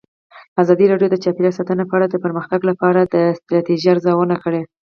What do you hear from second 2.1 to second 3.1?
پرمختګ لپاره